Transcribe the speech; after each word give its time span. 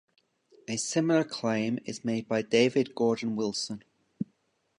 A 0.67 0.77
similar 0.77 1.23
claim 1.23 1.77
is 1.85 2.03
made 2.03 2.27
by 2.27 2.41
David 2.41 2.95
Gordon 2.95 3.35
Wilson. 3.35 3.83